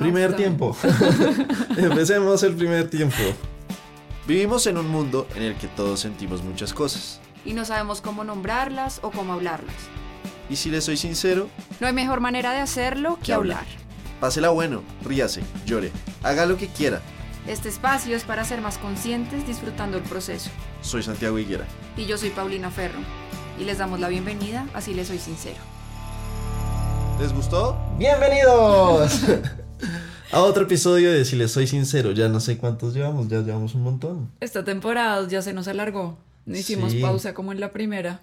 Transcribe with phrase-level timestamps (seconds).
[0.00, 0.74] Primer tiempo.
[1.76, 3.18] Empecemos el primer tiempo.
[4.26, 7.20] Vivimos en un mundo en el que todos sentimos muchas cosas.
[7.44, 9.74] Y no sabemos cómo nombrarlas o cómo hablarlas.
[10.48, 11.50] Y si le soy sincero,
[11.80, 13.66] no hay mejor manera de hacerlo que hablar.
[14.20, 15.92] Pásela bueno, ríase, llore,
[16.22, 17.02] haga lo que quiera.
[17.46, 20.48] Este espacio es para ser más conscientes disfrutando el proceso.
[20.80, 21.66] Soy Santiago Higuera.
[21.98, 23.00] Y yo soy Paulina Ferro.
[23.58, 25.58] Y les damos la bienvenida, así les soy sincero.
[27.20, 27.76] ¿Les gustó?
[27.98, 29.24] ¡Bienvenidos!
[30.32, 32.12] a otro episodio de Si les soy sincero.
[32.12, 34.30] Ya no sé cuántos llevamos, ya llevamos un montón.
[34.40, 36.18] Esta temporada ya se nos alargó.
[36.46, 38.22] No hicimos pausa como en la primera.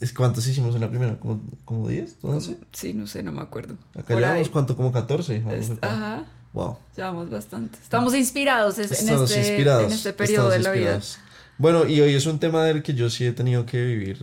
[0.00, 1.18] ¿Es ¿Cuántos hicimos en la primera?
[1.18, 2.18] ¿Como, como 10?
[2.72, 3.76] Sí, no sé, no me acuerdo.
[3.96, 5.44] Acá llevamos cuánto, como 14.
[5.80, 6.24] ajá.
[6.52, 6.76] Wow.
[6.96, 7.78] Llevamos bastante.
[7.82, 11.00] Estamos inspirados en, este, en este periodo de la vida.
[11.56, 14.18] Bueno, y hoy es un tema del que yo sí he tenido que vivir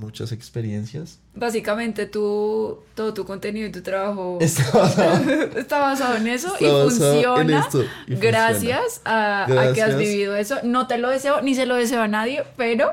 [0.00, 1.18] muchas experiencias.
[1.34, 7.68] Básicamente tú, todo tu contenido y tu trabajo está basado, en eso y funciona
[8.08, 10.56] gracias, a, a, que has vivido eso.
[10.64, 12.92] No te lo deseo, ni se lo deseo a nadie, pero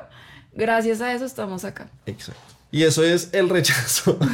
[0.54, 1.90] gracias a eso estamos acá.
[2.06, 2.42] Exacto.
[2.72, 4.20] Y eso es el rechazo.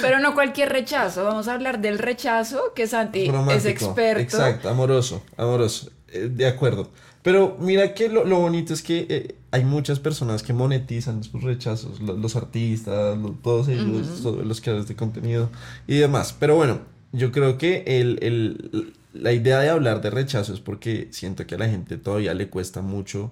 [0.00, 4.22] Pero no cualquier rechazo, vamos a hablar del rechazo que Santi es experto.
[4.22, 6.90] Exacto, amoroso, amoroso, eh, de acuerdo.
[7.28, 12.00] Pero mira que lo, bonito es que eh, hay muchas personas que monetizan sus rechazos,
[12.00, 15.50] los, artistas, todos ellos, los creadores de contenido
[15.86, 16.34] y demás.
[16.40, 16.80] Pero bueno,
[17.12, 21.58] yo creo que el, la idea de hablar de rechazo es porque siento que a
[21.58, 23.30] la gente todavía le cuesta mucho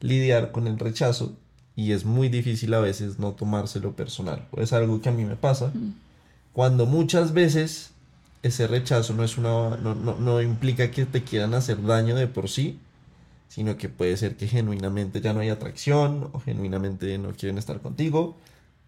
[0.00, 1.36] lidiar con el rechazo
[1.76, 4.48] y es muy difícil a veces no tomárselo personal.
[4.56, 5.70] Es algo que a mí me pasa.
[6.54, 7.90] Cuando muchas veces
[8.42, 12.48] ese rechazo no, es una, no, no, implica que te quieran hacer daño de por
[12.48, 12.78] sí,
[13.48, 17.80] sino que puede ser que genuinamente ya no hay atracción o genuinamente no quieren estar
[17.80, 18.36] contigo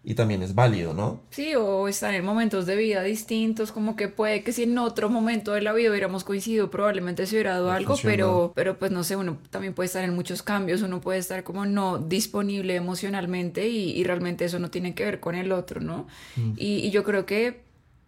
[0.03, 1.21] y también es válido, ¿no?
[1.29, 5.09] Sí, o están en momentos de vida distintos, como que puede que si en otro
[5.09, 9.03] momento de la vida hubiéramos coincidido, probablemente se hubiera dado algo, pero, pero pues no
[9.03, 13.67] sé, uno también puede estar en muchos cambios, uno puede estar como no disponible emocionalmente
[13.67, 16.07] y, realmente eso no tiene que ver con el otro, ¿no?
[16.35, 16.53] Mm.
[16.57, 17.61] Y, yo creo que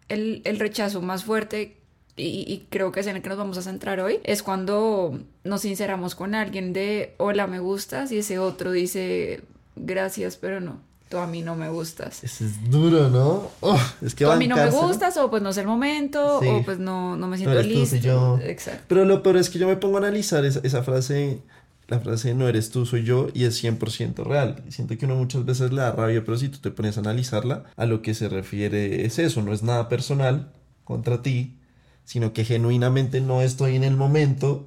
[0.08, 1.83] el, el rechazo más fuerte
[2.16, 5.18] y, y, creo que es en el que nos vamos a centrar hoy, es cuando
[5.42, 9.42] nos sinceramos con alguien de hola, me gustas, y ese otro dice
[9.76, 10.78] gracias, pero no
[11.18, 12.24] a mí no me gustas.
[12.24, 13.50] Eso es duro, ¿no?
[13.60, 16.38] Oh, es que tú a mí no me gustas, o pues no es el momento,
[16.38, 17.96] o pues no, no me siento listo.
[17.96, 18.38] Yo.
[18.42, 18.84] Exacto.
[18.88, 21.40] Pero lo peor es que yo me pongo a analizar esa, esa frase,
[21.88, 24.62] la frase no eres tú, soy yo, y es 100% real.
[24.68, 27.64] Siento que uno muchas veces le da rabia, pero si tú te pones a analizarla,
[27.76, 30.52] a lo que se refiere es eso, no es nada personal
[30.84, 31.56] contra ti,
[32.04, 34.66] sino que genuinamente no estoy en el momento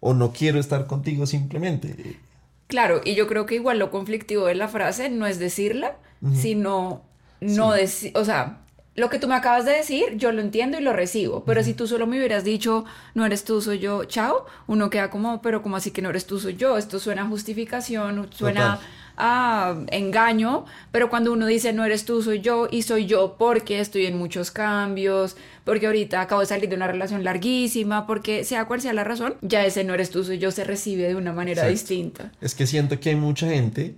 [0.00, 2.16] o no quiero estar contigo simplemente.
[2.68, 5.96] Claro, y yo creo que igual lo conflictivo de la frase no es decirla,
[6.34, 7.02] sino
[7.40, 8.60] no decir, o sea,
[8.94, 11.72] lo que tú me acabas de decir, yo lo entiendo y lo recibo, pero si
[11.72, 12.84] tú solo me hubieras dicho,
[13.14, 16.26] no eres tú, soy yo, chao, uno queda como, pero como así que no eres
[16.26, 18.80] tú, soy yo, esto suena a justificación, suena
[19.18, 23.80] a engaño, pero cuando uno dice, no eres tú, soy yo, y soy yo porque
[23.80, 28.66] estoy en muchos cambios, porque ahorita acabo de salir de una relación larguísima, porque sea
[28.66, 31.32] cual sea la razón, ya ese no eres tú, soy yo se recibe de una
[31.32, 32.32] manera distinta.
[32.40, 33.96] Es que siento que hay mucha gente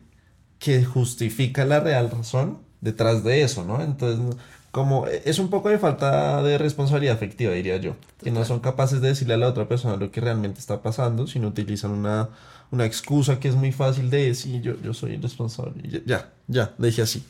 [0.59, 3.83] que justifica la real razón detrás de eso, ¿no?
[3.83, 4.37] Entonces,
[4.71, 9.01] como es un poco de falta de responsabilidad afectiva, diría yo, que no son capaces
[9.01, 12.29] de decirle a la otra persona lo que realmente está pasando, sino utilizan una,
[12.71, 16.75] una excusa que es muy fácil de decir, yo, yo soy el responsable, ya, ya,
[16.79, 17.25] deje así.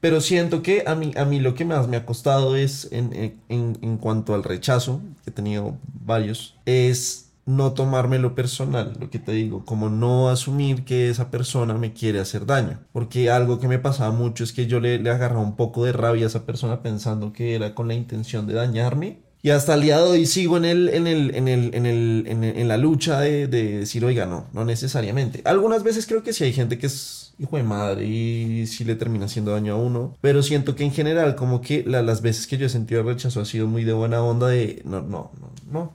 [0.00, 3.38] Pero siento que a mí, a mí lo que más me ha costado es, en,
[3.48, 5.76] en, en cuanto al rechazo, que he tenido
[6.06, 11.74] varios, es no tomármelo personal, lo que te digo, como no asumir que esa persona
[11.74, 12.78] me quiere hacer daño.
[12.92, 15.92] Porque algo que me pasaba mucho es que yo le, le agarraba un poco de
[15.92, 19.18] rabia a esa persona pensando que era con la intención de dañarme.
[19.42, 22.24] Y hasta el día de hoy sigo en, el, en, el, en, el, en, el,
[22.26, 25.40] en, la lucha de, de, decir, oiga, no, no necesariamente.
[25.46, 28.96] Algunas veces creo que sí hay gente que es hijo de madre y si le
[28.96, 30.14] termina haciendo daño a uno.
[30.20, 33.46] Pero siento que en general como que las veces que yo he sentido rechazo ha
[33.46, 35.94] sido muy de buena onda de no, no, no, no.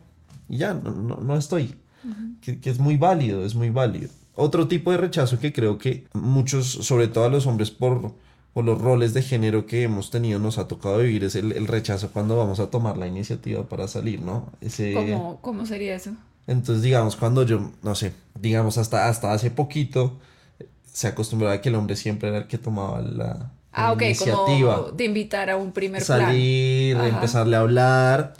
[0.49, 1.75] Y ya, no, no, no estoy.
[2.41, 4.09] que, que, es muy válido, es muy válido.
[4.33, 8.13] Otro tipo de rechazo que creo que muchos, sobre todo a los hombres por,
[8.55, 11.67] por los roles de género que hemos tenido, nos ha tocado vivir, es el, el
[11.67, 14.49] rechazo cuando vamos a tomar la iniciativa para salir, ¿no?
[14.61, 14.93] Ese...
[14.93, 16.11] ¿Cómo, ¿Cómo sería eso?
[16.47, 20.17] Entonces, digamos, cuando yo, no sé, digamos, hasta, hasta hace poquito
[20.89, 24.83] se acostumbraba a que el hombre siempre era el que tomaba la, ah, iniciativa.
[24.83, 28.35] Como de invitar a un primer Salir, empezarle a hablar.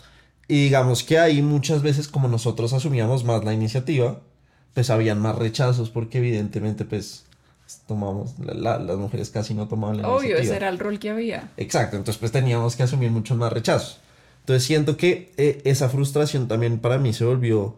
[0.48, 4.22] Y digamos que ahí muchas veces como nosotros asumíamos más la iniciativa,
[4.74, 7.26] pues habían más rechazos porque evidentemente pues
[7.88, 10.36] tomamos, las mujeres casi no tomaban la iniciativa.
[10.36, 11.52] Obvio, ese era el rol que había.
[11.58, 14.00] Exacto, entonces pues teníamos que asumir muchos más rechazos.
[14.42, 17.76] Entonces siento que eh, esa frustración también para mí se volvió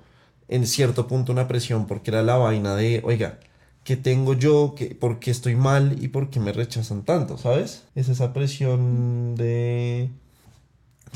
[0.49, 3.39] en cierto punto una presión porque era la vaina de, oiga,
[3.83, 4.73] ¿qué tengo yo?
[4.75, 5.95] ¿Qué, ¿Por qué estoy mal?
[6.01, 7.37] ¿Y por qué me rechazan tanto?
[7.37, 7.83] ¿Sabes?
[7.95, 10.09] Es esa presión de...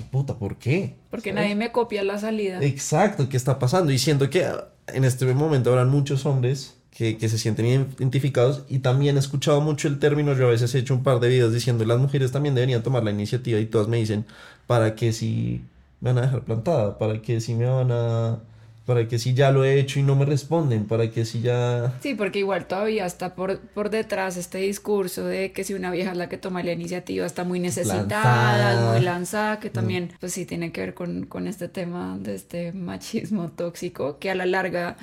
[0.09, 0.95] Puta, ¿por qué?
[1.09, 2.63] Porque nadie me copia la salida.
[2.63, 3.91] Exacto, ¿qué está pasando?
[3.91, 4.47] Y siento que
[4.88, 8.64] en este momento habrán muchos hombres que, que, se sienten identificados.
[8.70, 11.30] Y también he escuchado mucho el término, yo a veces he hecho un par de
[11.30, 14.26] videos diciendo las mujeres también deberían tomar la iniciativa y todas me dicen,
[14.68, 15.62] ¿para qué si
[16.02, 16.98] me van a dejar plantada?
[16.98, 18.40] ¿Para qué si me van a
[18.86, 21.94] para que si ya lo he hecho y no me responden, para que si ya...
[22.02, 26.12] Sí, porque igual todavía está por, por detrás este discurso de que si una vieja
[26.12, 30.46] es la que toma la iniciativa está muy necesitada, muy lanzada, que también pues sí
[30.46, 34.98] tiene que ver con, con este tema de este machismo tóxico, que a la larga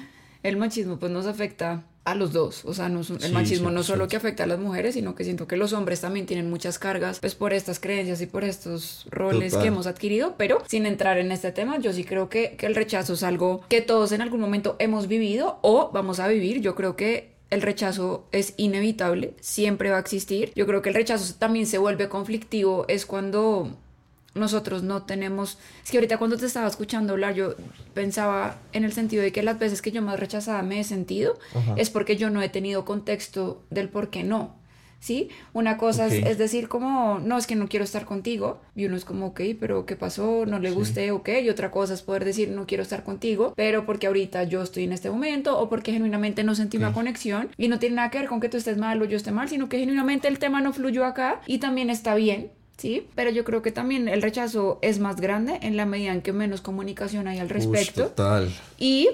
[0.48, 2.64] el machismo pues nos afecta a los dos.
[2.64, 5.46] O sea, no, el machismo no solo que afecta a las mujeres, sino que siento
[5.46, 9.54] que los hombres también tienen muchas cargas, pues por estas creencias y por estos roles
[9.54, 10.34] que hemos adquirido.
[10.38, 13.60] Pero sin entrar en este tema, yo sí creo que, que el rechazo es algo
[13.68, 16.60] que todos en algún momento hemos vivido o vamos a vivir.
[16.60, 20.52] Yo creo que el rechazo es inevitable, siempre va a existir.
[20.54, 23.76] Yo creo que el rechazo también se vuelve conflictivo, es cuando
[24.38, 27.54] nosotros no tenemos, es que ahorita cuando te estaba escuchando hablar yo
[27.94, 31.38] pensaba en el sentido de que las veces que yo más rechazada me he sentido
[31.76, 34.56] es porque yo no he tenido contexto del por qué no.
[35.00, 35.28] ¿Sí?
[35.52, 38.60] Una cosa es, decir como, no, es que no quiero estar contigo.
[38.74, 40.44] Y uno es como, ok, pero ¿qué pasó?
[40.44, 41.28] No le gusté, ok.
[41.40, 44.84] Y otra cosa es poder decir, no quiero estar contigo, pero porque ahorita yo estoy
[44.84, 47.50] en este momento o porque genuinamente no sentí una conexión.
[47.56, 49.48] Y no tiene nada que ver con que tú estés mal o yo esté mal,
[49.48, 52.50] sino que genuinamente el tema no fluyó acá y también está bien.
[52.78, 53.06] ¿Sí?
[53.14, 56.32] Pero yo creo que también el rechazo es más grande en la medida en que
[56.32, 58.04] menos comunicación hay al respecto.
[58.04, 58.50] total.
[58.78, 59.10] Y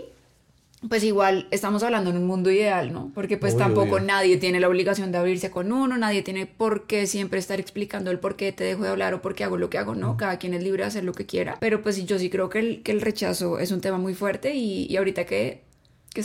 [0.89, 3.11] pues igual estamos hablando en un mundo ideal, ¿no?
[3.15, 7.07] Porque pues tampoco nadie tiene la obligación de abrirse con uno, nadie tiene por qué
[7.07, 9.71] siempre estar explicando el por qué te dejo de hablar o por qué hago lo
[9.71, 10.19] que hago, ¿no?
[10.19, 11.57] Cada quien es libre de hacer lo que quiera.
[11.59, 14.55] Pero pues yo sí creo que el, que el rechazo es un tema muy fuerte
[14.55, 15.63] y, y ahorita que,
[16.13, 16.23] que,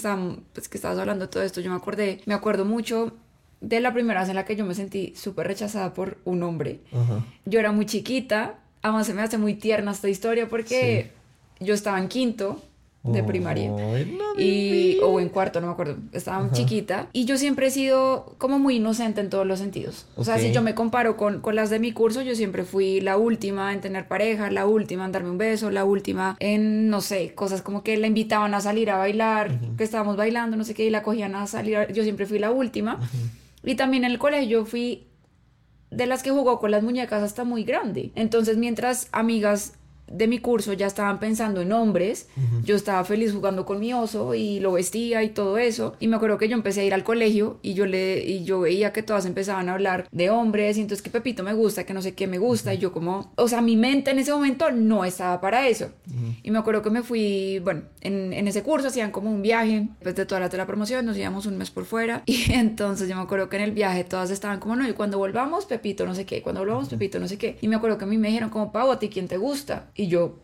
[0.54, 3.14] pues, que estabas hablando de todo esto, yo me acordé, me acuerdo mucho
[3.62, 6.80] de la primera vez en la que yo me sentí súper rechazada por un hombre.
[7.46, 11.12] Yo era muy chiquita, además se me hace muy tierna esta historia porque
[11.60, 12.62] yo estaba en quinto
[13.04, 13.72] de primaria.
[14.38, 15.98] Y o en cuarto no me acuerdo.
[16.12, 20.06] Estaba muy chiquita y yo siempre he sido como muy inocente en todos los sentidos.
[20.16, 23.02] O sea si yo me comparo con, con, las de mi curso yo siempre fui
[23.02, 27.02] la última en tener pareja la última en darme un beso la última en no
[27.02, 30.74] sé cosas como que la invitaban a salir a bailar que estábamos bailando no sé
[30.74, 33.00] qué y la cogían a salir yo siempre fui la última
[33.64, 35.08] y también en el colegio fui
[35.92, 38.12] de las que jugó con las muñecas hasta muy grande.
[38.16, 39.79] Entonces, mientras amigas
[40.12, 42.28] de mi curso ya estaban pensando en hombres,
[42.64, 45.96] yo estaba feliz jugando con mi oso y lo vestía y todo eso.
[46.00, 48.62] Y me acuerdo que yo empecé a ir al colegio y yo le y yo
[48.62, 51.94] veía que todas empezaban a hablar de hombres y entonces que Pepito me gusta, que
[51.94, 54.72] no sé qué me gusta y yo como, o sea, mi mente en ese momento
[54.72, 55.90] no estaba para eso.
[56.44, 59.88] Y me acuerdo que me fui, bueno, en, en, ese curso hacían como un viaje,
[60.02, 63.16] pues de toda la, la promoción nos íbamos un mes por fuera y entonces yo
[63.16, 66.16] me acuerdo que en el viaje todas estaban como, no, y cuando volvamos, Pepito, no
[66.16, 67.58] sé qué, cuando volvamos, Pepito, no sé qué.
[67.62, 69.88] Y me acuerdo que a mí me dijeron como, Pau, ¿a ti quién te gusta?
[70.00, 70.40] Y yo,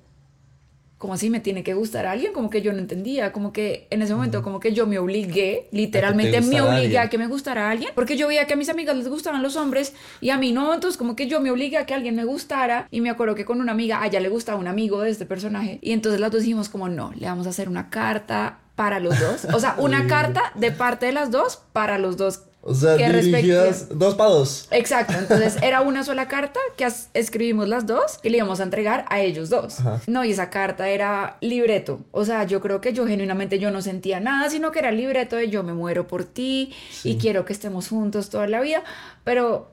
[0.98, 3.88] como así me tiene que gustar a alguien, como que yo no entendía, como que
[3.90, 7.69] en ese momento como que yo me obligué, literalmente me obligué a, que me gustara
[7.69, 10.38] a alguien, porque yo veía que a mis amigas les gustaban los hombres y a
[10.38, 13.10] mí no, entonces como que yo me obligué a que alguien me gustara y me
[13.10, 15.94] acuerdo que con una amiga, a ella le gustaba un amigo de este personaje y
[15.94, 19.45] entonces las dos dijimos como no, le vamos a hacer una carta para los dos,
[19.54, 23.90] o sea, una carta de parte de las dos para los dos o sea, dirigidas
[23.95, 24.68] dos para dos.
[24.72, 25.14] Exacto.
[25.19, 29.22] Entonces era una sola carta que escribimos las dos y le íbamos a entregar a
[29.22, 29.78] ellos dos.
[30.07, 32.00] No, y esa carta era libreto.
[32.12, 35.36] O sea, yo creo que yo genuinamente yo no sentía nada, sino que era libreto
[35.36, 38.84] de yo me muero por ti y quiero que estemos juntos toda la vida.
[39.24, 39.69] Pero,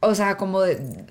[0.00, 1.04] o sea, como de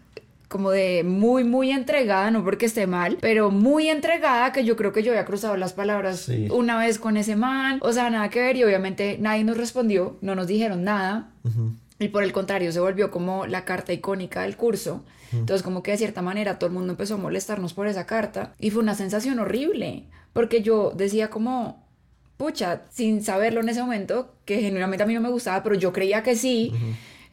[0.48, 4.94] como de muy, muy entregada, no porque esté mal, pero muy entregada que yo creo
[4.94, 8.42] que yo había cruzado las palabras una vez con ese man, o sea, nada que
[8.42, 11.32] ver y obviamente nadie nos respondió, no nos dijeron nada.
[12.00, 15.04] Y por el contrario, se volvió como la carta icónica del curso.
[15.32, 18.54] Entonces, como que de cierta manera todo el mundo empezó a molestarnos por esa carta.
[18.60, 20.04] Y fue una sensación horrible.
[20.34, 21.86] Porque yo decía como,
[22.38, 25.94] pucha, sin saberlo en ese momento, que genuinamente a mí no me gustaba, pero yo
[25.94, 26.74] creía que sí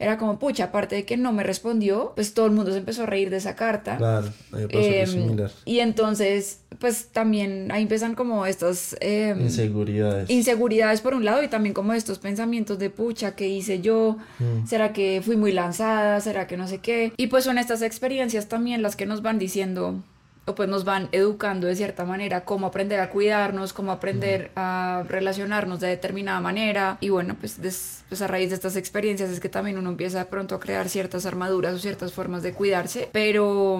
[0.03, 3.03] era como, pucha, aparte de que no me respondió, pues todo el mundo se empezó
[3.03, 3.97] a reír de esa carta.
[3.97, 5.51] Claro, ahí pasó eh, similar.
[5.65, 8.95] Y entonces, pues también ahí empiezan como estas...
[8.99, 10.29] Em, inseguridades.
[10.29, 14.17] Inseguridades por un lado y también como estos pensamientos de, pucha, ¿qué hice yo?
[14.39, 14.67] Mm.
[14.67, 16.19] ¿Será que fui muy lanzada?
[16.19, 17.13] ¿Será que no sé qué?
[17.17, 20.03] Y pues son estas experiencias también las que nos van diciendo
[20.45, 25.79] pues nos van educando de cierta manera cómo aprender a cuidarnos, cómo aprender a relacionarnos
[25.79, 26.97] de determinada manera.
[26.99, 27.57] Y bueno, pues,
[28.09, 30.89] pues, a raíz de estas experiencias es que también uno empieza de pronto a crear
[30.89, 33.79] ciertas armaduras o ciertas formas de cuidarse, pero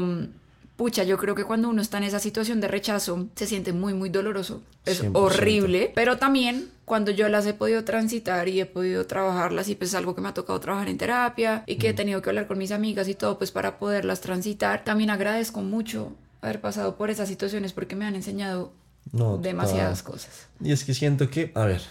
[0.75, 3.93] pucha, yo creo que cuando uno está en esa situación de rechazo, se siente muy,
[3.93, 4.61] muy doloroso.
[4.85, 5.11] Es 100%.
[5.13, 9.91] horrible, pero también cuando yo las he podido transitar y he podido trabajarlas y pues
[9.91, 12.47] es algo que me ha tocado trabajar en terapia y que he tenido que hablar
[12.47, 16.13] con mis amigas y todo pues para poderlas transitar, también agradezco mucho
[16.43, 18.73] haber pasado por esas situaciones porque me han enseñado
[19.11, 20.47] No, demasiadas cosas.
[20.61, 21.81] Y es que siento que, a ver,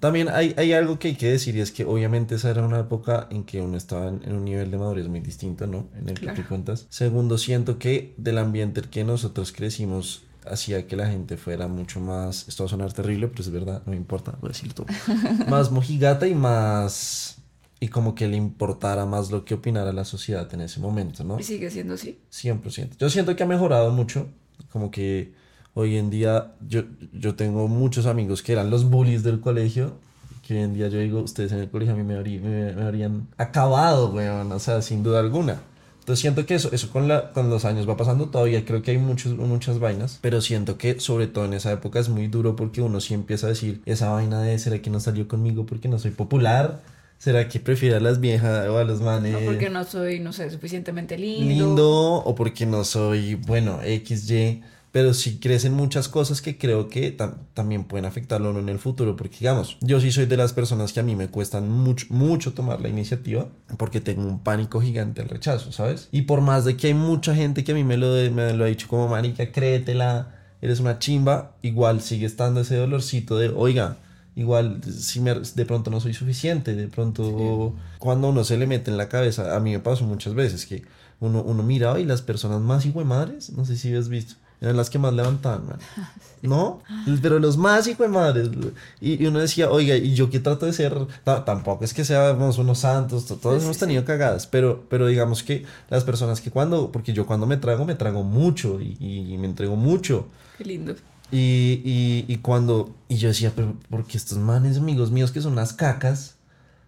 [0.00, 2.80] también hay, hay algo que hay que decir y es que obviamente esa era una
[2.80, 5.88] época en que uno estaba en, en un nivel de madurez muy distinto, ¿no?
[5.94, 6.86] En el que tú cuentas.
[6.90, 12.00] Segundo, siento que del ambiente en que nosotros crecimos hacía que la gente fuera mucho
[12.00, 14.74] más, esto va a sonar terrible, pero es verdad, no me importa, voy a decir
[14.74, 14.86] todo,
[15.48, 17.38] más mojigata y más,
[17.84, 21.40] y como que le importara más lo que opinara la sociedad en ese momento, ¿no?
[21.40, 22.18] Y sigue siendo así.
[22.30, 22.90] 100%.
[22.98, 24.28] Yo siento que ha mejorado mucho.
[24.70, 25.32] Como que
[25.74, 29.94] hoy en día yo, yo tengo muchos amigos que eran los bullies del colegio.
[30.46, 32.72] Que hoy en día yo digo, ustedes en el colegio a mí me, habrí- me,
[32.72, 34.52] me habrían acabado, weón.
[34.52, 35.60] O sea, sin duda alguna.
[36.00, 38.64] Entonces siento que eso, eso con, la, con los años va pasando todavía.
[38.64, 40.18] Creo que hay muchos, muchas vainas.
[40.20, 43.46] Pero siento que sobre todo en esa época es muy duro porque uno sí empieza
[43.46, 46.80] a decir, esa vaina de, ¿será que no salió conmigo porque no soy popular?
[47.22, 49.30] ¿Será que prefiere a las viejas o a los manes?
[49.32, 51.46] No porque no soy, no sé, suficientemente lindo.
[51.46, 54.60] lindo o porque no soy, bueno, XY,
[54.90, 59.14] pero sí crecen muchas cosas que creo que tam- también pueden afectarlo en el futuro,
[59.14, 62.54] porque digamos, yo sí soy de las personas que a mí me cuestan mucho, mucho
[62.54, 63.46] tomar la iniciativa,
[63.78, 66.08] porque tengo un pánico gigante al rechazo, ¿sabes?
[66.10, 68.64] Y por más de que hay mucha gente que a mí me lo, me lo
[68.64, 73.98] ha dicho como, marica, créetela, eres una chimba, igual sigue estando ese dolorcito de, oiga,
[74.34, 78.90] Igual, si me- de pronto no soy suficiente, de pronto cuando uno se le mete
[78.90, 80.84] en la cabeza, a mí me pasó muchas veces que
[81.20, 84.34] uno, uno miraba y las personas más hijo de madres, no sé si has visto,
[84.60, 85.78] eran las que más levantaban, man.
[86.42, 86.80] ¿No?
[87.20, 88.48] Pero los más hijo de madres.
[89.00, 92.04] Y, y uno decía, oiga, y yo que trato de ser, ta- tampoco es que
[92.04, 96.02] seamos unos santos, to- todos Sí, hemos sí, tenido cagadas, pero, pero digamos que las
[96.04, 99.76] personas que cuando, porque yo cuando me trago, me trago mucho y, y me entrego
[99.76, 100.26] mucho.
[100.58, 100.94] Qué lindo.
[101.32, 105.52] Y, y, y cuando, y yo decía, pero porque estos manes amigos míos que son
[105.52, 106.36] unas cacas,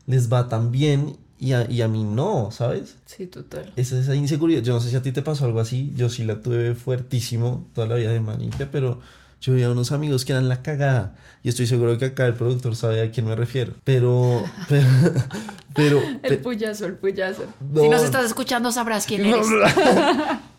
[0.07, 2.97] les va tan bien y a, y a mí no, ¿sabes?
[3.07, 3.73] Sí, total.
[3.77, 6.25] Esa, esa inseguridad, yo no sé si a ti te pasó algo así, yo sí
[6.25, 9.01] la tuve fuertísimo toda la vida de manique, pero
[9.41, 12.77] yo veía unos amigos que eran la cagada y estoy seguro que acá el productor
[12.77, 14.89] sabe a quién me refiero, pero, pero,
[15.75, 17.45] pero, El puyazo, el puyazo.
[17.73, 17.83] No.
[17.83, 19.47] Si nos estás escuchando, sabrás quién eres.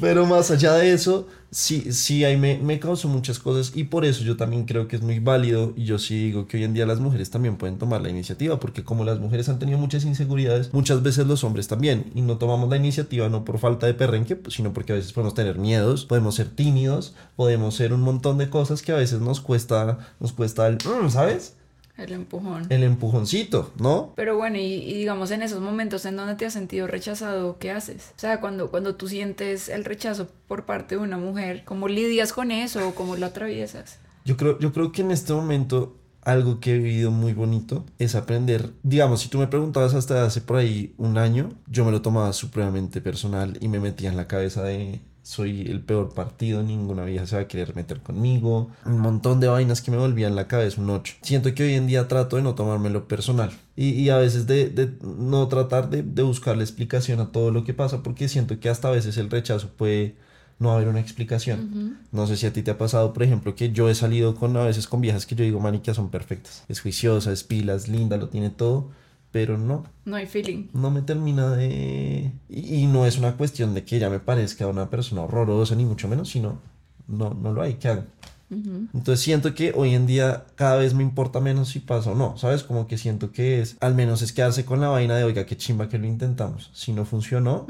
[0.00, 4.04] Pero más allá de eso, sí, sí, ahí me, me causó muchas cosas y por
[4.04, 6.74] eso yo también creo que es muy válido y yo sí digo que hoy en
[6.74, 10.04] día las mujeres también pueden tomar la iniciativa porque como las mujeres han tenido muchas
[10.04, 13.94] inseguridades, muchas veces los hombres también y no tomamos la iniciativa no por falta de
[13.94, 18.00] perrenque, pues, sino porque a veces podemos tener miedos, podemos ser tímidos, podemos ser un
[18.00, 21.55] montón de cosas que a veces nos cuesta, nos cuesta el, mm, ¿sabes?
[21.98, 22.66] El empujón.
[22.68, 24.12] El empujoncito, ¿no?
[24.16, 27.70] Pero bueno, y, y digamos en esos momentos en donde te has sentido rechazado, ¿qué
[27.70, 28.12] haces?
[28.16, 32.32] O sea, cuando, cuando tú sientes el rechazo por parte de una mujer, ¿cómo lidias
[32.32, 33.98] con eso o cómo lo atraviesas?
[34.24, 38.16] Yo creo, yo creo que en este momento algo que he vivido muy bonito es
[38.16, 38.72] aprender.
[38.82, 42.32] Digamos, si tú me preguntabas hasta hace por ahí un año, yo me lo tomaba
[42.32, 47.26] supremamente personal y me metía en la cabeza de soy el peor partido, ninguna vieja
[47.26, 48.70] se va a querer meter conmigo.
[48.84, 51.14] Un montón de vainas que me volvían la cabeza un 8.
[51.22, 53.50] Siento que hoy en día trato de no tomármelo personal.
[53.74, 57.64] Y, y a veces de, de no tratar de, de buscarle explicación a todo lo
[57.64, 60.14] que pasa, porque siento que hasta a veces el rechazo puede
[60.60, 61.98] no haber una explicación.
[62.12, 64.56] No sé si a ti te ha pasado, por ejemplo, que yo he salido con
[64.56, 66.62] a veces con viejas que yo digo, manica, son perfectas.
[66.68, 68.90] Es juiciosa, es pilas, linda, lo tiene todo,
[69.36, 70.68] pero no, No hay feeling.
[70.72, 72.32] no me termina de...
[72.48, 75.84] Y, y no es una cuestión de que ella me parezca una persona horrorosa, ni
[75.84, 76.58] mucho menos, sino
[77.06, 78.04] no, no lo hay, ¿qué hago?
[78.48, 82.38] Entonces siento que hoy en día cada vez me importa menos si pasa o no,
[82.38, 82.62] ¿sabes?
[82.62, 85.56] Como que siento que es, al menos es quedarse con la vaina de, oiga, qué
[85.58, 86.70] chimba que lo intentamos.
[86.72, 87.66] Si no funcionó,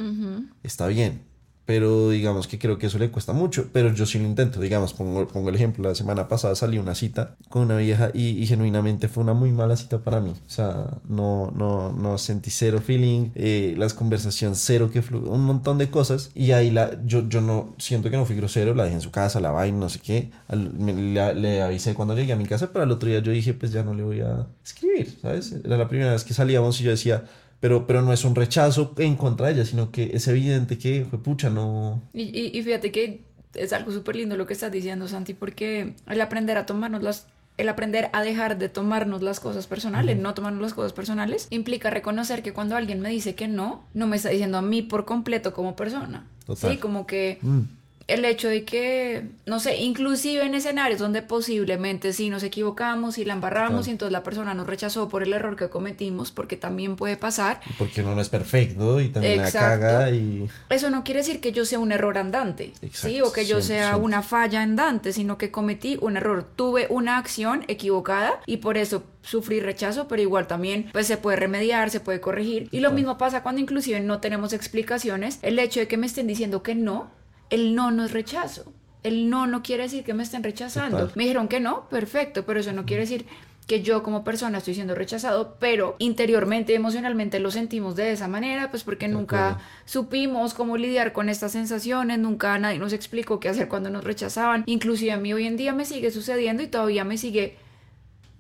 [0.62, 1.22] está bien.
[1.66, 4.60] Pero digamos que creo que eso le cuesta mucho, pero yo sí lo intento.
[4.60, 8.40] Digamos, pongo, pongo el ejemplo, la semana pasada salí una cita con una vieja y,
[8.40, 10.30] y genuinamente fue una muy mala cita para mí.
[10.30, 15.44] O sea, no, no, no sentí cero feeling, eh, las conversaciones cero que flu un
[15.44, 16.30] montón de cosas.
[16.34, 19.10] Y ahí la, yo, yo no siento que no fui grosero, la dejé en su
[19.10, 20.30] casa, la vaina, no sé qué.
[20.46, 23.32] Al- me- le, le avisé cuando llegué a mi casa, pero al otro día yo
[23.32, 25.52] dije, pues ya no le voy a escribir, ¿sabes?
[25.64, 27.24] Era la primera vez que salíamos y yo decía,
[27.60, 31.06] pero, pero no es un rechazo en contra de ella, sino que es evidente que,
[31.08, 32.02] fue pucha, no...
[32.12, 33.22] Y, y, y fíjate que
[33.54, 37.26] es algo súper lindo lo que estás diciendo, Santi, porque el aprender a tomarnos las...
[37.56, 41.88] El aprender a dejar de tomarnos las cosas personales, no tomarnos las cosas personales, implica
[41.88, 45.06] reconocer que cuando alguien me dice que no, no me está diciendo a mí por
[45.06, 46.26] completo como persona.
[46.44, 46.72] Total.
[46.72, 47.60] Sí, como que Mm,
[48.08, 53.24] el hecho de que, no sé, inclusive en escenarios donde posiblemente sí nos equivocamos y
[53.24, 56.96] la embarramos y entonces la persona nos rechazó por el error que cometimos, porque también
[56.96, 57.60] puede pasar.
[57.78, 60.48] Porque uno no es perfecto y también la caga y...
[60.70, 63.20] Eso no quiere decir que yo sea un error andante, ¿sí?
[63.22, 67.64] O que yo sea una falla andante, sino que cometí un error, tuve una acción
[67.66, 72.20] equivocada y por eso sufrí rechazo, pero igual también pues se puede remediar, se puede
[72.20, 72.68] corregir.
[72.70, 75.40] Y lo mismo pasa cuando inclusive no tenemos explicaciones.
[75.42, 77.10] El hecho de que me estén diciendo que no,
[77.50, 78.72] el no no es rechazo.
[79.02, 81.12] El no no quiere decir que me estén rechazando.
[81.14, 83.26] Me dijeron que no, perfecto, pero eso no quiere decir
[83.66, 88.70] que yo como persona estoy siendo rechazado, pero interiormente, emocionalmente lo sentimos de esa manera,
[88.70, 93.66] pues porque nunca supimos cómo lidiar con estas sensaciones, nunca nadie nos explicó qué hacer
[93.68, 94.62] cuando nos rechazaban.
[94.66, 97.56] Inclusive a mí hoy en día me sigue sucediendo y todavía me sigue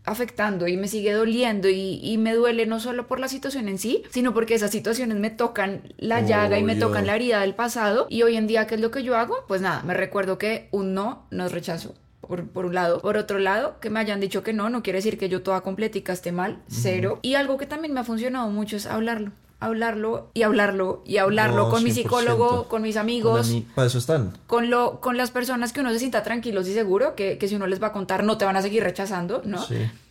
[0.06, 4.02] afectando y me sigue doliendo y, me duele no solo por la situación en sí,
[4.10, 8.06] sino porque esas situaciones me tocan la llaga y me tocan la herida del pasado
[8.08, 9.36] y hoy en día, ¿qué es lo que yo hago?
[9.46, 11.94] Pues nada, me recuerdo que un no no es rechazo.
[12.20, 13.00] Por, por, un lado.
[13.00, 15.60] Por otro lado, que me hayan dicho que no, no quiere decir que yo toda
[15.60, 17.20] completica esté mal, cero.
[17.22, 21.70] Y algo que también me ha funcionado mucho es hablarlo hablarlo y hablarlo y hablarlo
[21.70, 23.54] con mi psicólogo, con mis amigos.
[23.74, 24.32] para eso están.
[24.46, 27.54] Con, lo, con las personas que uno se sienta tranquilos y seguro que, que, si
[27.54, 29.64] uno les va a contar no te van a seguir rechazando, ¿no?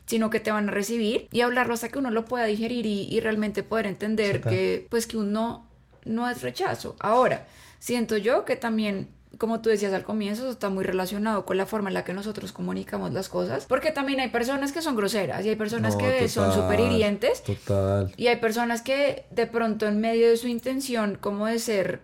[0.05, 3.07] sino que te van a recibir y hablarlo hasta que uno lo pueda digerir y,
[3.09, 5.65] y realmente poder entender que pues que uno
[6.05, 6.95] no es rechazo.
[6.99, 7.47] Ahora,
[7.79, 11.89] siento yo que también como tú decías al comienzo, está muy relacionado con la forma
[11.89, 15.49] en la que nosotros comunicamos las cosas, porque también hay personas que son groseras y
[15.49, 17.43] hay personas que son súper hirientes.
[17.43, 18.13] Total.
[18.17, 22.01] Y hay personas que de pronto en medio de su intención como de ser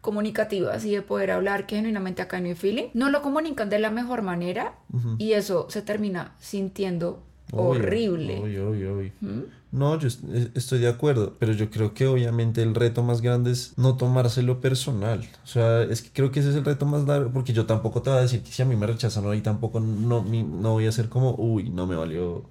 [0.00, 3.90] comunicativas y de poder hablar genuinamente acá en mi feeling, no lo comunican de la
[3.90, 4.74] mejor manera
[5.18, 9.12] y eso se termina sintiendo horrible.
[9.20, 9.40] ¿Mm?
[9.70, 10.08] No, yo
[10.54, 14.60] estoy de acuerdo, pero yo creo que obviamente el reto más grande es no tomárselo
[14.60, 15.28] personal.
[15.44, 18.00] O sea, es que creo que ese es el reto más largo, porque yo tampoco
[18.00, 20.86] te voy a decir que si a mí me rechazan hoy tampoco no, no voy
[20.86, 22.44] a ser como, uy, no me valió.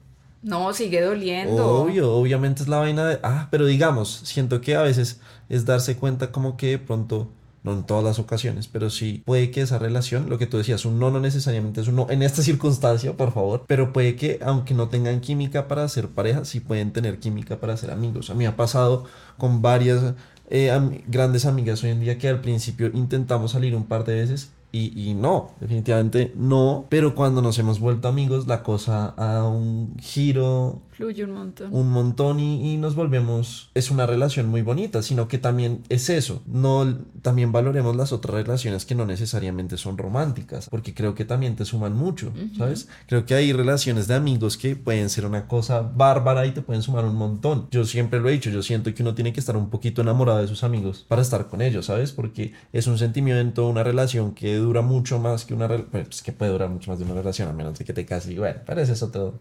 [0.44, 1.66] No, sigue doliendo.
[1.68, 5.98] Obvio, obviamente es la vaina de, ah, pero digamos, siento que a veces es darse
[5.98, 7.30] cuenta como que de pronto
[7.68, 10.86] no en todas las ocasiones, pero sí puede que esa relación, lo que tú decías,
[10.86, 14.40] un no no necesariamente es un no en esta circunstancia, por favor, pero puede que
[14.44, 18.30] aunque no tengan química para ser pareja, sí pueden tener química para ser amigos.
[18.30, 19.06] A mí ha pasado
[19.38, 20.16] con varias
[20.50, 24.52] eh, grandes amigas hoy en día que al principio intentamos salir un par de veces
[24.72, 26.86] y, no, definitivamente no.
[26.90, 30.82] Pero cuando nos hemos vuelto amigos, la cosa a un giro.
[30.98, 31.76] Fluye un montón.
[31.76, 33.70] Un montón y, y, nos volvemos.
[33.76, 36.42] Es una relación muy bonita, sino que también es eso.
[36.48, 41.56] No, también valoremos las otras relaciones que no necesariamente son románticas, porque creo que también
[41.56, 42.90] te suman mucho, ¿sabes?
[43.06, 46.82] Creo que hay relaciones de amigos que pueden ser una cosa bárbara y te pueden
[46.82, 47.68] sumar un montón.
[47.70, 50.40] Yo siempre lo he dicho, yo siento que uno tiene que estar un poquito enamorado
[50.40, 52.12] de sus amigos para estar con ellos, ¿sabes?
[52.12, 56.32] Porque es un sentimiento, una relación que dura mucho más que una relación, pues que
[56.32, 58.62] puede durar mucho más de una relación, a menos de que te cases y bueno,
[58.66, 59.40] pero ese es otro,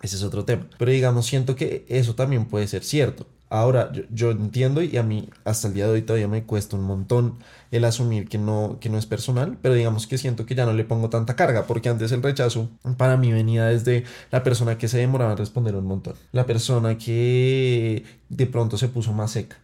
[0.00, 0.66] ese es otro tema.
[0.78, 3.26] Pero digamos, siento que eso también puede ser cierto.
[3.52, 6.84] Ahora, yo, entiendo y a mí hasta el día de hoy todavía me cuesta un
[6.84, 7.34] montón
[7.70, 10.72] el asumir que no, que no es personal, pero digamos que siento que ya no
[10.72, 14.88] le pongo tanta carga, porque antes el rechazo para mí venía desde la persona que
[14.88, 19.58] se demoraba en responder un montón, la persona que de pronto se puso más seca,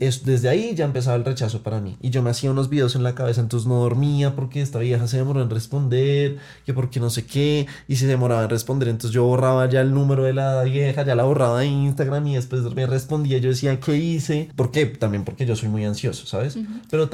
[0.00, 1.96] es, desde ahí ya empezaba el rechazo para mí.
[2.00, 5.06] Y yo me hacía unos videos en la cabeza, entonces no dormía porque esta vieja
[5.06, 8.88] se demoró en responder, que porque no sé qué, y se demoraba en responder.
[8.88, 12.34] Entonces yo borraba ya el número de la vieja, ya la borraba de Instagram y
[12.34, 13.38] después me respondía.
[13.38, 14.48] Yo decía, ¿qué hice?
[14.56, 14.86] ¿Por qué?
[14.86, 16.58] También porque yo soy muy ansioso, ¿sabes?
[16.90, 17.08] Pero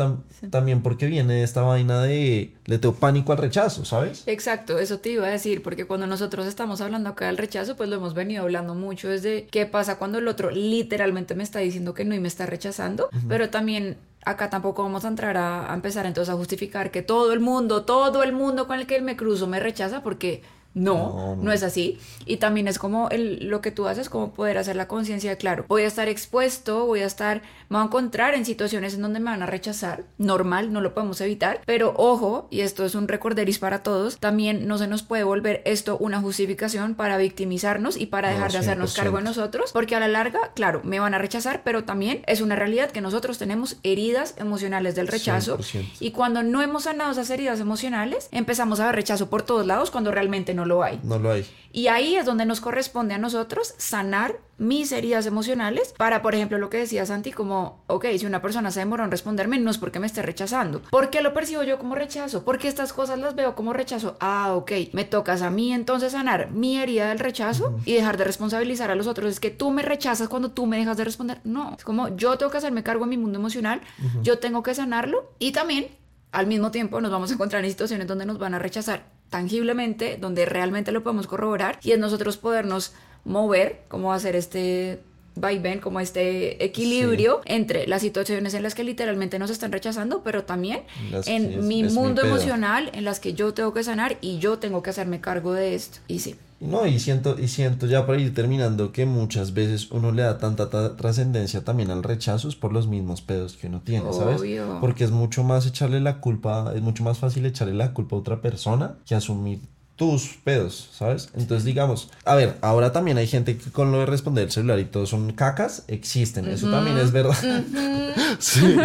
[0.51, 4.25] también porque viene esta vaina de le tengo pánico al rechazo, ¿sabes?
[4.27, 7.89] Exacto, eso te iba a decir, porque cuando nosotros estamos hablando acá del rechazo, pues
[7.89, 11.95] lo hemos venido hablando mucho desde qué pasa cuando el otro literalmente me está diciendo
[11.95, 15.74] que no y me está rechazando, pero también acá tampoco vamos a entrar a, a,
[15.74, 19.16] empezar entonces a justificar que todo el mundo, todo el mundo con el que me
[19.16, 20.42] cruzo me rechaza porque
[20.74, 21.98] no, no, es así.
[22.24, 25.37] Y también es como el, lo que tú haces, como poder hacer la conciencia de,
[25.37, 29.02] claro, voy a estar expuesto, voy a estar, me voy a encontrar en situaciones en
[29.02, 32.94] donde me van a rechazar, normal, no lo podemos evitar, pero ojo, y esto es
[32.94, 37.96] un recorderis para todos, también no se nos puede volver esto una justificación para victimizarnos
[37.96, 41.14] y para dejar de hacernos cargo de nosotros, porque a la larga, claro, me van
[41.14, 45.59] a rechazar, pero también es una realidad que nosotros tenemos heridas emocionales del rechazo
[45.98, 49.90] y cuando no hemos sanado esas heridas emocionales, empezamos a ver rechazo por todos lados
[49.90, 51.01] cuando realmente no lo hay.
[51.03, 51.47] No lo hay.
[51.73, 56.59] Y ahí es donde nos corresponde a nosotros sanar mis heridas emocionales para, por ejemplo,
[56.59, 59.79] lo que decía Santi, como, ok, si una persona se demoró en responderme, no es
[59.79, 60.83] porque me esté rechazando.
[60.90, 62.44] ¿Por qué lo percibo yo como rechazo?
[62.44, 64.16] Porque estas cosas las veo como rechazo.
[64.21, 68.25] Ah, ok, me tocas a mí entonces sanar mi herida del rechazo y dejar de
[68.25, 69.31] responsabilizar a los otros.
[69.31, 71.40] Es que tú me rechazas cuando tú me dejas de responder.
[71.44, 73.81] No, es como yo tengo que hacerme cargo de mi mundo emocional,
[74.23, 75.88] yo tengo que sanarlo y también
[76.33, 80.17] al mismo tiempo nos vamos a encontrar en situaciones donde nos van a rechazar tangiblemente,
[80.21, 85.01] donde realmente lo podemos corroborar y es nosotros podernos mover, como hacer este
[85.35, 90.45] vaivén, como este equilibrio entre las situaciones en las que literalmente nos están rechazando, pero
[90.45, 90.83] también
[91.27, 94.91] en mi mundo emocional en las que yo tengo que sanar y yo tengo que
[94.91, 95.99] hacerme cargo de esto.
[96.09, 96.37] Y sí.
[96.61, 100.38] No, y siento, y siento ya para ir terminando que muchas veces uno le da
[100.38, 104.42] tanta trascendencia también al rechazo por los mismos pedos que uno tiene, ¿sabes?
[104.81, 108.18] Porque es mucho más echarle la culpa, es mucho más fácil echarle la culpa a
[108.18, 109.61] otra persona que asumir
[109.99, 111.29] tus pedos, ¿sabes?
[111.35, 114.79] Entonces, digamos, a ver, ahora también hay gente que con lo de responder el celular
[114.79, 117.35] y todo son cacas, existen, eso también es verdad.
[118.39, 118.77] sí,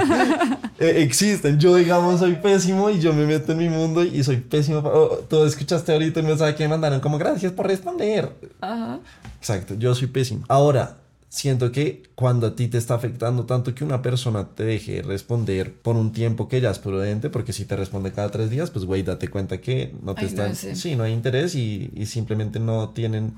[0.80, 1.60] e, existen.
[1.60, 4.80] Yo, digamos, soy pésimo y yo me meto en mi mundo y soy pésimo.
[4.80, 8.32] Oh, tú escuchaste ahorita un mensaje que me mandaron como gracias por responder.
[8.60, 9.00] Ajá.
[9.38, 10.44] Exacto, yo soy pésimo.
[10.48, 10.98] Ahora,
[11.34, 15.74] siento que cuando a ti te está afectando tanto que una persona te deje responder
[15.74, 18.86] por un tiempo que ya es prudente, porque si te responde cada tres días, pues
[18.86, 20.56] güey, date cuenta que no te están...
[20.56, 20.96] sí.
[20.96, 23.34] no hay interés y, y simplemente no tienen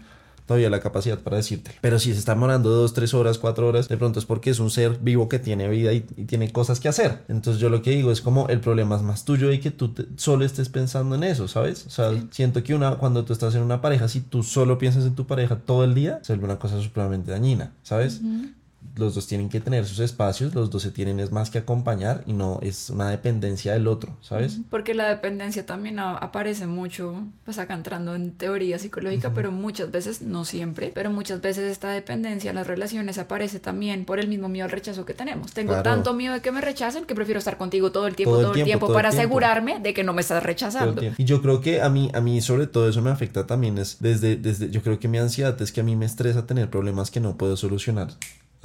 [0.45, 1.71] todavía la capacidad para decirte.
[1.81, 4.59] Pero si se está morando dos, tres horas, cuatro horas, de pronto es porque es
[4.59, 7.23] un ser vivo que tiene vida y, tiene cosas que hacer.
[7.27, 9.93] Entonces yo lo que digo es como el problema es más tuyo y que tú
[10.17, 11.85] solo estés pensando en eso, ¿sabes?
[11.87, 15.05] O sea, siento que una, cuando tú estás en una pareja, si tú solo piensas
[15.05, 18.21] en tu pareja todo el día, se vuelve una cosa supremamente dañina, ¿sabes?
[18.95, 22.23] Los dos tienen que tener sus espacios, los dos se tienen es más que acompañar
[22.25, 24.59] y no es una dependencia del otro, ¿sabes?
[24.69, 30.21] Porque la dependencia también aparece mucho, pues acá entrando en teoría psicológica, pero muchas veces,
[30.21, 34.49] no siempre, pero muchas veces esta dependencia en las relaciones aparece también por el mismo
[34.49, 35.53] miedo al rechazo que tenemos.
[35.53, 38.53] Tengo tanto miedo de que me rechacen que prefiero estar contigo todo el tiempo, todo
[38.53, 41.01] el, tiempo, para asegurarme de que no me estás rechazando.
[41.17, 43.97] Y yo creo que a mí, a mí sobre todo eso me afecta también es
[43.99, 47.11] desde, desde, yo creo que mi ansiedad es que a mí me estresa tener problemas
[47.11, 48.09] que no puedo solucionar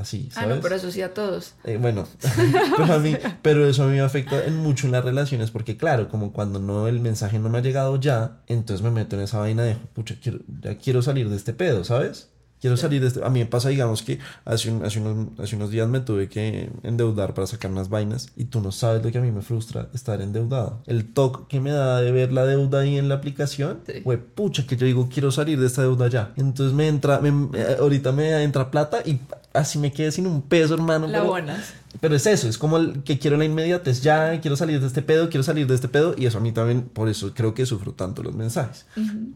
[0.01, 0.51] así, ¿sabes?
[0.51, 1.55] Ah, no, pero eso sí a todos.
[1.65, 2.07] Eh, bueno,
[2.77, 5.77] pero, a mí, pero eso a mí me afecta en mucho en las relaciones porque
[5.77, 9.23] claro, como cuando no el mensaje no me ha llegado ya, entonces me meto en
[9.23, 12.31] esa vaina de, pucha, quiero, ya quiero salir de este pedo, ¿sabes?
[12.61, 13.25] Quiero salir de este...
[13.25, 16.71] A mí me pasa, digamos, que hace, hace, unos, hace unos días me tuve que
[16.83, 19.89] endeudar para sacar unas vainas y tú no sabes lo que a mí me frustra
[19.95, 20.83] estar endeudado.
[20.87, 24.67] El toque que me da de ver la deuda ahí en la aplicación, fue pucha,
[24.67, 26.35] que yo digo, quiero salir de esta deuda ya.
[26.37, 29.21] Entonces me entra, me, eh, ahorita me entra plata y
[29.53, 31.07] así me quedé sin un peso, hermano.
[31.07, 31.75] La buenas.
[32.01, 35.03] Pero es eso, es como el que quiero la inmediatez, ya quiero salir de este
[35.03, 37.67] pedo, quiero salir de este pedo, y eso a mí también, por eso creo que
[37.67, 38.87] sufro tanto los mensajes.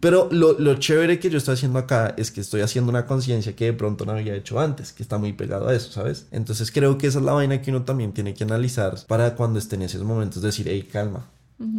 [0.00, 3.56] Pero lo, lo, chévere que yo estoy haciendo acá es que estoy haciendo una conciencia
[3.56, 6.26] que de pronto no había hecho antes, que está muy pegado a eso, ¿sabes?
[6.30, 9.58] Entonces creo que esa es la vaina que uno también tiene que analizar para cuando
[9.58, 11.26] esté en esos momentos decir, hey, calma.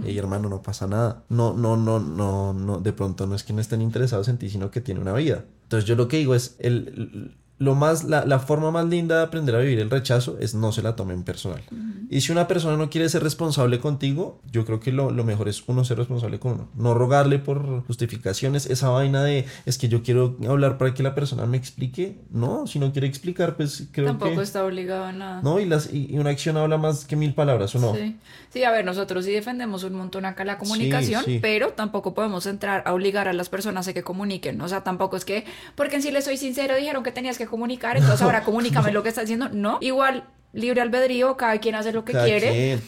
[0.04, 1.24] Hey, hermano, no pasa nada.
[1.30, 2.80] No, no, no, no, no.
[2.80, 5.44] De pronto no es que no estén interesados en ti, sino que tiene una vida.
[5.64, 9.24] Entonces, yo lo que digo es: el, lo más, la, la, forma más linda de
[9.24, 11.62] aprender a vivir el rechazo es no se la tomen personal.
[12.10, 15.50] Y si una persona no quiere ser responsable contigo, yo creo que lo, lo, mejor
[15.50, 16.70] es uno ser responsable con uno.
[16.76, 21.16] No rogarle por justificaciones, esa vaina de es que yo quiero hablar para que la
[21.16, 22.20] persona me explique.
[22.30, 24.30] No, si no quiere explicar, pues creo Tampoco que...
[24.32, 25.42] Tampoco está obligado a nada.
[25.42, 27.96] No, y, las, y, una acción habla más que mil palabras, ¿o no?
[27.96, 28.18] Sí.
[28.50, 32.84] sí, a ver, nosotros sí defendemos un montón acá la comunicación, pero tampoco podemos entrar
[32.86, 34.62] a obligar a las personas a que comuniquen.
[34.62, 37.48] O sea, tampoco es que, porque en sí le soy sincero, dijeron que tenías que
[37.48, 39.50] comunicar, entonces ahora comunícame lo que estás diciendo.
[39.52, 42.80] No, igual libre albedrío, cada quien hace lo que quiere.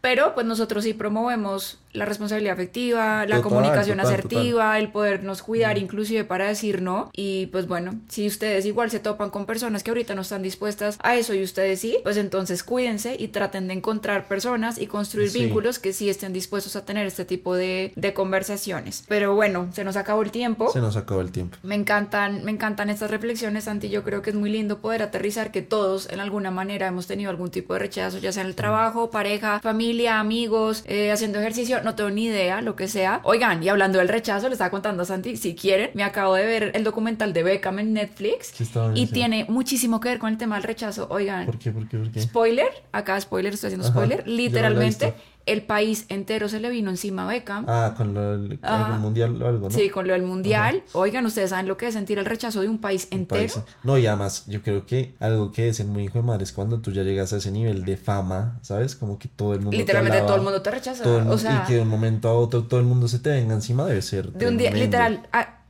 [0.00, 6.24] Pero pues nosotros sí promovemos la responsabilidad afectiva, la comunicación asertiva, el podernos cuidar inclusive
[6.24, 7.10] para decir no.
[7.12, 10.98] Y pues bueno, si ustedes igual se topan con personas que ahorita no están dispuestas
[11.02, 15.30] a eso y ustedes sí, pues entonces cuídense y traten de encontrar personas y construir
[15.32, 19.04] vínculos que sí estén dispuestos a tener este tipo de, de, conversaciones.
[19.08, 20.70] Pero bueno, se nos acabó el tiempo.
[20.72, 21.56] Se nos acabó el tiempo.
[21.62, 23.88] Me encantan, me encantan estas reflexiones, Santi.
[23.88, 27.30] Yo creo que es muy lindo poder aterrizar que todos en alguna manera hemos tenido
[27.30, 31.81] algún tipo de rechazo, ya sea en el trabajo, pareja, familia, amigos, eh, haciendo ejercicio
[31.82, 33.20] no tengo ni idea, lo que sea.
[33.24, 36.46] Oigan, y hablando del rechazo, le estaba contando a Santi, si quieren, me acabo de
[36.46, 38.52] ver el documental de Beckham en Netflix
[38.94, 41.06] y tiene muchísimo que ver con el tema del rechazo.
[41.10, 41.72] Oigan, ¿por qué?
[41.72, 41.98] ¿Por qué?
[41.98, 42.20] ¿Por qué?
[42.20, 45.14] Spoiler, acá spoiler, estoy haciendo spoiler, literalmente
[45.46, 47.64] el país entero se le vino encima a Beckham.
[47.68, 48.58] Ah, con lo del
[49.00, 49.74] mundial o algo, ¿no?
[49.74, 50.82] Sí, con lo del mundial.
[50.92, 53.64] Oigan, ustedes saben lo que es sentir el rechazo de un país entero.
[53.82, 56.80] No, y además, yo creo que algo que es muy hijo de madre es cuando
[56.80, 58.94] tú ya llegas a ese nivel de fama, ¿sabes?
[58.94, 59.76] Como que todo el mundo.
[59.76, 61.04] Literalmente todo el mundo te rechaza.
[61.06, 63.54] o sea, y que de un momento a otro todo el mundo se te venga
[63.54, 64.32] encima, debe ser.
[64.32, 65.22] De un día, literal.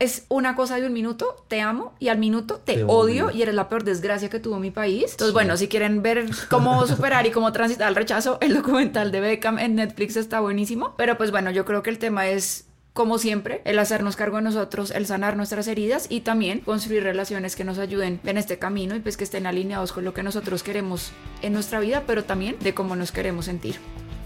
[0.03, 3.55] Es una cosa de un minuto, te amo, y al minuto te, odio, y eres
[3.55, 5.12] la peor desgracia que tuvo mi país.
[5.12, 9.21] Entonces, bueno, si quieren ver cómo superar y cómo transitar el rechazo, el documental de
[9.21, 10.95] Beckham en Netflix está buenísimo.
[10.97, 14.43] Pero pues bueno, yo creo que el tema es como siempre, el hacernos cargo de
[14.43, 18.97] nosotros, el sanar nuestras heridas y también construir relaciones que nos ayuden en este camino
[18.97, 22.57] y pues que estén alineados con lo que nosotros queremos en nuestra vida, pero también
[22.59, 23.77] de cómo nos queremos sentir.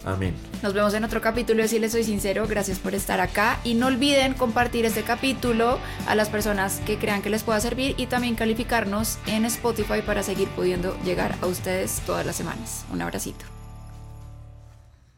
[0.06, 0.34] Amén.
[0.62, 2.46] Nos vemos en otro capítulo Si les soy sincero.
[2.48, 3.58] Gracias por estar acá.
[3.64, 7.94] Y no olviden compartir este capítulo a las personas que crean que les pueda servir
[7.98, 12.86] y también calificarnos en Spotify para seguir pudiendo llegar a ustedes todas las semanas.
[12.92, 13.55] Un abracito.